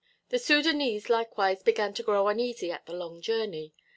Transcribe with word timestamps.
The 0.29 0.37
Sudânese 0.37 1.09
likewise 1.09 1.61
began 1.61 1.93
to 1.93 2.01
grow 2.01 2.27
uneasy 2.27 2.71
at 2.71 2.87
the 2.87 2.93
long 2.95 3.21
journey. 3.21 3.75